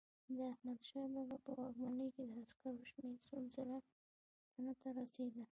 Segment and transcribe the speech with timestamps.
[0.35, 3.77] د احمدشاه بابا په واکمنۍ کې د عسکرو شمیر سل زره
[4.51, 5.43] تنو ته رسېده.